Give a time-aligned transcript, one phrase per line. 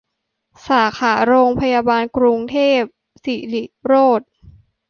[0.67, 2.81] สาขาโรงพยาบาลกรุงเทพ
[3.23, 4.29] สิริโรจน์